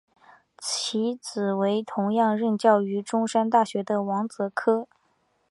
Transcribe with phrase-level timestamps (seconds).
[0.57, 4.87] 其子为同样任教于中山大学的王则柯。